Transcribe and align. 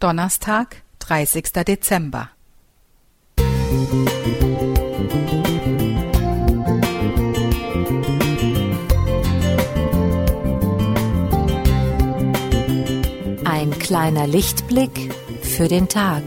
Donnerstag, 0.00 0.82
30. 1.00 1.52
Dezember. 1.68 2.30
Ein 13.44 13.78
kleiner 13.78 14.26
Lichtblick 14.26 15.12
für 15.42 15.68
den 15.68 15.86
Tag. 15.86 16.22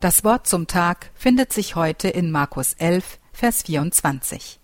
Das 0.00 0.24
Wort 0.24 0.46
zum 0.46 0.66
Tag 0.66 1.10
findet 1.14 1.54
sich 1.54 1.74
heute 1.74 2.08
in 2.08 2.30
Markus 2.30 2.74
11, 2.74 3.18
Vers 3.32 3.62
24. 3.62 4.60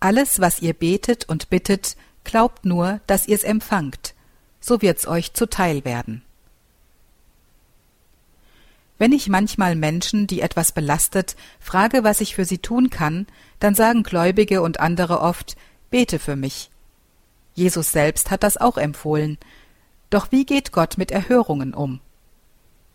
Alles, 0.00 0.40
was 0.40 0.62
ihr 0.62 0.72
betet 0.72 1.28
und 1.28 1.50
bittet, 1.50 1.98
glaubt 2.24 2.64
nur, 2.64 3.00
dass 3.06 3.28
ihr's 3.28 3.44
empfangt, 3.44 4.14
so 4.60 4.80
wird's 4.80 5.06
euch 5.06 5.34
zuteil 5.34 5.84
werden. 5.84 6.22
Wenn 8.96 9.12
ich 9.12 9.28
manchmal 9.28 9.76
Menschen, 9.76 10.26
die 10.26 10.40
etwas 10.40 10.72
belastet, 10.72 11.36
frage, 11.60 12.02
was 12.02 12.22
ich 12.22 12.34
für 12.34 12.46
sie 12.46 12.58
tun 12.58 12.88
kann, 12.88 13.26
dann 13.58 13.74
sagen 13.74 14.04
Gläubige 14.04 14.62
und 14.62 14.80
andere 14.80 15.20
oft, 15.20 15.54
bete 15.90 16.18
für 16.18 16.36
mich. 16.36 16.70
Jesus 17.52 17.92
selbst 17.92 18.30
hat 18.30 18.42
das 18.42 18.56
auch 18.56 18.78
empfohlen. 18.78 19.36
Doch 20.08 20.32
wie 20.32 20.46
geht 20.46 20.72
Gott 20.72 20.96
mit 20.96 21.10
Erhörungen 21.10 21.74
um? 21.74 22.00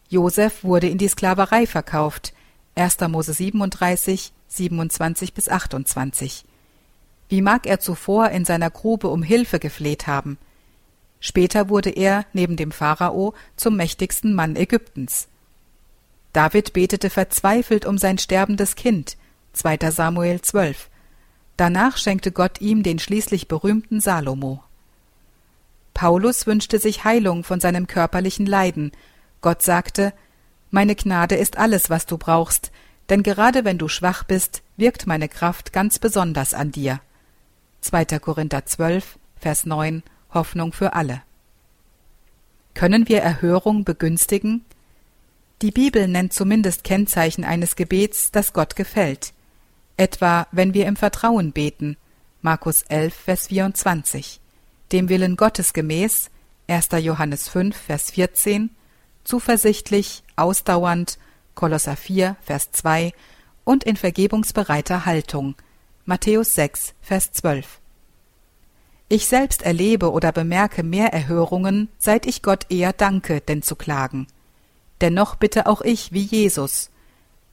Josef 0.10 0.64
wurde 0.64 0.90
in 0.90 0.98
die 0.98 1.08
Sklaverei 1.08 1.68
verkauft. 1.68 2.34
1. 2.74 3.00
Mose 3.10 3.32
37, 3.34 4.34
27 4.48 5.36
bis 5.36 5.48
28. 5.48 6.46
Wie 7.30 7.44
mag 7.44 7.68
er 7.68 7.80
zuvor 7.80 8.30
in 8.30 8.44
seiner 8.44 8.72
Grube 8.72 9.08
um 9.10 9.22
Hilfe 9.22 9.60
gefleht 9.60 10.08
haben? 10.08 10.40
Später 11.20 11.70
wurde 11.70 11.92
er, 11.92 12.26
neben 12.34 12.56
dem 12.56 12.72
Pharao, 12.72 13.36
zum 13.56 13.76
mächtigsten 13.76 14.34
Mann 14.34 14.56
Ägyptens. 14.56 15.28
David 16.34 16.74
betete 16.74 17.12
verzweifelt 17.12 17.86
um 17.86 18.00
sein 18.00 18.18
sterbendes 18.18 18.76
Kind. 18.76 19.16
2. 19.54 19.92
Samuel 19.92 20.42
12. 20.42 20.90
Danach 21.56 21.98
schenkte 21.98 22.32
Gott 22.32 22.62
ihm 22.62 22.82
den 22.82 22.98
schließlich 22.98 23.48
berühmten 23.48 24.00
Salomo. 24.00 24.64
Paulus 25.94 26.48
wünschte 26.48 26.80
sich 26.80 27.04
Heilung 27.04 27.44
von 27.44 27.60
seinem 27.60 27.86
körperlichen 27.86 28.48
Leiden 28.48 28.92
Gott 29.42 29.62
sagte, 29.62 30.14
Meine 30.72 30.96
Gnade 30.96 31.36
ist 31.36 31.58
alles, 31.58 31.90
was 31.90 32.06
du 32.06 32.18
brauchst, 32.18 32.72
denn 33.10 33.24
gerade 33.24 33.66
wenn 33.66 33.78
du 33.78 33.88
schwach 33.88 34.24
bist, 34.24 34.62
wirkt 34.78 35.08
meine 35.08 35.30
Kraft 35.30 35.74
ganz 35.74 36.00
besonders 36.00 36.54
an 36.54 36.72
dir. 36.72 37.02
2. 37.82 38.06
Korinther 38.20 38.66
12, 38.66 39.18
Vers 39.40 39.66
9, 39.66 40.04
Hoffnung 40.34 40.74
für 40.74 40.94
alle. 40.94 41.24
Können 42.74 43.10
wir 43.10 43.22
Erhörung 43.22 43.84
begünstigen? 43.84 44.64
Die 45.62 45.72
Bibel 45.72 46.08
nennt 46.08 46.34
zumindest 46.34 46.84
Kennzeichen 46.84 47.44
eines 47.44 47.76
Gebets, 47.76 48.32
das 48.32 48.54
Gott 48.54 48.76
gefällt. 48.76 49.34
Etwa, 49.98 50.48
wenn 50.52 50.74
wir 50.74 50.86
im 50.86 50.96
Vertrauen 50.96 51.52
beten, 51.52 51.98
Markus 52.42 52.84
11, 52.84 53.14
Vers 53.14 53.48
24, 53.48 54.40
dem 54.94 55.10
Willen 55.10 55.36
Gottes 55.36 55.74
gemäß, 55.74 56.30
1. 56.68 56.90
Johannes 57.02 57.50
5, 57.50 57.76
Vers 57.76 58.12
14, 58.12 58.70
zuversichtlich, 59.24 60.24
ausdauernd, 60.36 61.18
Kolosser 61.56 61.96
4, 61.96 62.36
Vers 62.42 62.72
2 62.72 63.14
und 63.64 63.84
in 63.84 63.96
vergebungsbereiter 63.96 65.06
Haltung, 65.06 65.56
Matthäus 66.06 66.56
6, 66.56 66.94
Vers 67.02 67.32
12. 67.34 67.80
Ich 69.10 69.26
selbst 69.28 69.64
erlebe 69.64 70.12
oder 70.12 70.32
bemerke 70.32 70.84
mehr 70.84 71.14
Erhörungen, 71.14 71.90
seit 71.98 72.26
ich 72.26 72.42
Gott 72.42 72.68
eher 72.70 72.94
danke, 72.94 73.42
denn 73.42 73.62
zu 73.62 73.76
klagen. 73.76 74.28
Dennoch 75.02 75.36
bitte 75.36 75.68
auch 75.68 75.82
ich 75.82 76.12
wie 76.12 76.24
Jesus. 76.24 76.90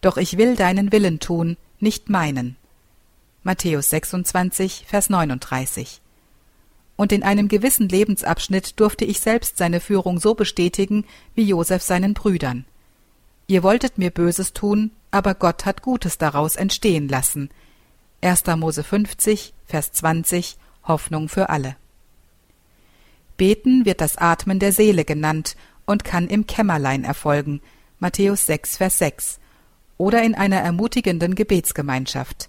Doch 0.01 0.17
ich 0.17 0.37
will 0.37 0.57
deinen 0.57 0.93
Willen 0.93 1.21
tun, 1.21 1.57
nicht 1.81 2.11
meinen. 2.11 2.57
Matthäus 3.43 3.91
26, 3.91 4.85
Vers 4.87 5.11
39 5.11 6.01
und 6.97 7.13
in 7.13 7.23
einem 7.23 7.49
gewissen 7.49 7.89
Lebensabschnitt 7.89 8.81
durfte 8.81 9.05
ich 9.05 9.21
selbst 9.21 9.59
seine 9.59 9.81
Führung 9.81 10.19
so 10.19 10.35
bestätigen 10.35 11.05
wie 11.35 11.45
Josef 11.45 11.83
seinen 11.83 12.15
Brüdern. 12.15 12.65
Ihr 13.47 13.63
wolltet 13.63 13.99
mir 13.99 14.11
Böses 14.11 14.53
tun, 14.53 14.91
aber 15.11 15.35
Gott 15.35 15.67
hat 15.67 15.83
Gutes 15.83 16.19
daraus 16.19 16.57
entstehen 16.57 17.09
lassen. 17.09 17.51
1. 18.23 18.45
Mose 18.57 18.83
50, 18.83 19.55
Vers 19.67 19.93
20, 19.93 20.57
Hoffnung 20.85 21.29
für 21.29 21.49
alle. 21.49 21.77
Beten 23.37 23.85
wird 23.85 24.01
das 24.01 24.17
Atmen 24.17 24.59
der 24.59 24.73
Seele 24.73 25.05
genannt 25.05 25.57
und 25.85 26.05
kann 26.05 26.27
im 26.27 26.47
Kämmerlein 26.47 27.05
erfolgen, 27.05 27.61
Matthäus 27.99 28.47
6, 28.47 28.79
Vers 28.79 28.99
6, 28.99 29.39
oder 29.99 30.23
in 30.23 30.35
einer 30.35 30.61
ermutigenden 30.61 31.35
Gebetsgemeinschaft. 31.35 32.49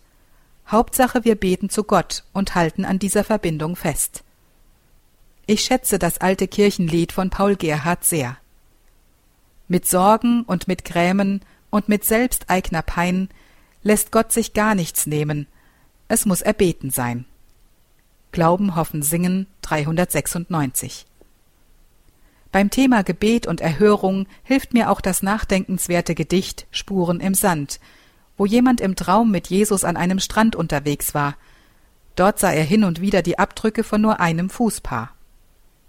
Hauptsache 0.68 1.24
wir 1.24 1.36
beten 1.36 1.70
zu 1.70 1.84
Gott 1.84 2.24
und 2.34 2.56
halten 2.56 2.86
an 2.86 3.00
dieser 3.00 3.24
Verbindung 3.24 3.76
fest. 3.76 4.24
Ich 5.50 5.62
schätze 5.62 5.98
das 5.98 6.18
alte 6.18 6.46
Kirchenlied 6.46 7.14
von 7.14 7.30
Paul 7.30 7.56
Gerhardt 7.56 8.04
sehr. 8.04 8.36
Mit 9.70 9.88
Sorgen 9.88 10.44
und 10.44 10.68
mit 10.68 10.84
Grämen 10.84 11.40
und 11.70 11.88
mit 11.88 12.04
selbsteigner 12.04 12.82
Pein 12.82 13.30
lässt 13.82 14.12
Gott 14.12 14.34
sich 14.34 14.52
gar 14.52 14.76
nichts 14.76 15.08
nehmen. 15.08 15.48
Es 16.10 16.26
muss 16.26 16.42
erbeten 16.42 16.90
sein. 16.90 17.24
Glauben, 18.34 18.76
Hoffen, 18.76 19.02
Singen 19.02 19.48
396. 19.62 21.06
Beim 22.52 22.70
Thema 22.70 23.04
Gebet 23.04 23.48
und 23.48 23.62
Erhörung 23.62 24.28
hilft 24.44 24.74
mir 24.74 24.92
auch 24.92 25.00
das 25.00 25.24
nachdenkenswerte 25.24 26.14
Gedicht 26.14 26.68
Spuren 26.72 27.22
im 27.22 27.34
Sand, 27.34 27.80
wo 28.36 28.46
jemand 28.46 28.82
im 28.82 28.98
Traum 28.98 29.32
mit 29.32 29.48
Jesus 29.48 29.86
an 29.86 29.96
einem 29.96 30.20
Strand 30.20 30.58
unterwegs 30.58 31.14
war. 31.14 31.38
Dort 32.18 32.38
sah 32.38 32.52
er 32.52 32.66
hin 32.66 32.84
und 32.84 33.00
wieder 33.00 33.22
die 33.22 33.40
Abdrücke 33.40 33.86
von 33.86 34.02
nur 34.02 34.20
einem 34.20 34.50
Fußpaar. 34.50 35.14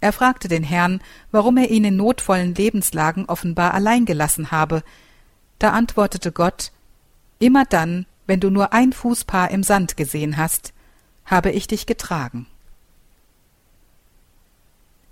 Er 0.01 0.13
fragte 0.13 0.47
den 0.47 0.63
Herrn, 0.63 1.01
warum 1.31 1.57
er 1.57 1.69
ihn 1.69 1.83
in 1.83 1.97
notvollen 1.97 2.55
Lebenslagen 2.55 3.25
offenbar 3.25 3.73
allein 3.73 4.05
gelassen 4.05 4.51
habe. 4.51 4.83
Da 5.57 5.71
antwortete 5.71 6.31
Gott 6.31 6.71
Immer 7.39 7.65
dann, 7.65 8.05
wenn 8.27 8.39
du 8.39 8.49
nur 8.49 8.73
ein 8.73 8.91
Fußpaar 8.91 9.51
im 9.51 9.63
Sand 9.63 9.95
gesehen 9.97 10.37
hast, 10.37 10.73
habe 11.25 11.51
ich 11.51 11.67
dich 11.67 11.85
getragen. 11.85 12.47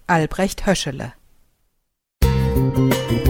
Albrecht 0.07 0.65
Höschele 0.65 1.13
Musik 2.23 3.26